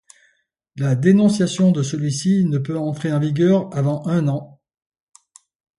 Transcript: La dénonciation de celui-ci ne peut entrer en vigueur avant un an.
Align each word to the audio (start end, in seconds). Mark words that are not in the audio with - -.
La 0.77 0.95
dénonciation 0.95 1.71
de 1.71 1.83
celui-ci 1.83 2.43
ne 2.45 2.57
peut 2.57 2.75
entrer 2.75 3.13
en 3.13 3.19
vigueur 3.19 3.69
avant 3.77 4.07
un 4.07 4.27
an. 4.29 4.59